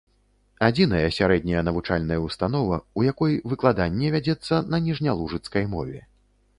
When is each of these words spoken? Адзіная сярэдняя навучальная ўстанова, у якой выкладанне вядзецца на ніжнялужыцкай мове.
Адзіная 0.67 1.09
сярэдняя 1.17 1.61
навучальная 1.67 2.19
ўстанова, 2.25 2.81
у 3.01 3.07
якой 3.11 3.39
выкладанне 3.55 4.07
вядзецца 4.19 4.53
на 4.75 4.85
ніжнялужыцкай 4.91 5.63
мове. 5.77 5.99